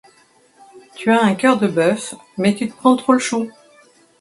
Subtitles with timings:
[1.05, 3.51] T’as un cœur de bœuf, mais tu te prends trop le chou.